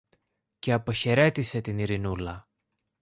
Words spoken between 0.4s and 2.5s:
και αποχαιρέτησε την Ειρηνούλα.